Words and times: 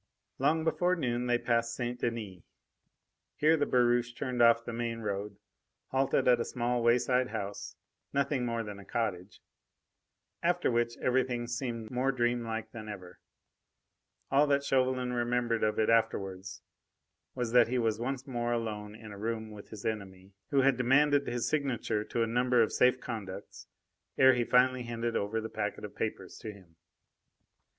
Long 0.39 0.63
before 0.63 0.95
noon 0.95 1.27
they 1.27 1.37
passed 1.37 1.75
St. 1.75 1.99
Denis. 1.99 2.41
Here 3.35 3.55
the 3.55 3.67
barouche 3.67 4.13
turned 4.15 4.41
off 4.41 4.65
the 4.65 4.73
main 4.73 5.01
road, 5.01 5.37
halted 5.89 6.27
at 6.27 6.39
a 6.39 6.43
small 6.43 6.81
wayside 6.81 7.27
house 7.27 7.75
nothing 8.11 8.43
more 8.43 8.63
than 8.63 8.79
a 8.79 8.83
cottage. 8.83 9.41
After 10.41 10.71
which 10.71 10.97
everything 10.97 11.45
seemed 11.45 11.91
more 11.91 12.11
dreamlike 12.11 12.71
than 12.71 12.89
ever. 12.89 13.19
All 14.31 14.47
that 14.47 14.63
Chauvelin 14.63 15.13
remembered 15.13 15.61
of 15.63 15.77
it 15.77 15.91
afterwards 15.91 16.63
was 17.35 17.51
that 17.51 17.67
he 17.67 17.77
was 17.77 17.99
once 17.99 18.25
more 18.25 18.53
alone 18.53 18.95
in 18.95 19.11
a 19.11 19.19
room 19.19 19.51
with 19.51 19.69
his 19.69 19.85
enemy, 19.85 20.33
who 20.49 20.61
had 20.61 20.77
demanded 20.77 21.27
his 21.27 21.47
signature 21.47 22.03
to 22.05 22.23
a 22.23 22.25
number 22.25 22.63
of 22.63 22.73
safe 22.73 22.99
conducts, 22.99 23.67
ere 24.17 24.33
he 24.33 24.45
finally 24.45 24.81
handed 24.81 25.15
over 25.15 25.39
the 25.39 25.47
packet 25.47 25.85
of 25.85 25.93
papers 25.95 26.39
to 26.39 26.51
him. 26.51 26.75